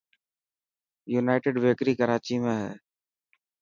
يونائٽڊ 1.13 1.53
بيڪري 1.63 1.93
ڪراچي 1.99 2.35
۾ 2.45 2.53
هي. 2.61 2.71